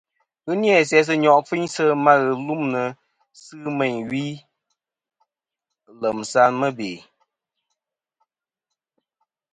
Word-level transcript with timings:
Ghɨ 0.45 0.51
ni-a 0.59 0.79
sɨ 1.05 1.13
nyo' 1.21 1.43
kfiynsɨ 1.47 1.83
ma 2.05 2.13
ghɨlûmnɨ 2.21 2.81
sɨ 3.43 3.55
meyn 3.77 3.97
ɨ 4.01 4.07
wi 4.09 4.25
lèm 6.01 6.17
sɨ 6.31 6.41
mɨbè. 6.59 6.91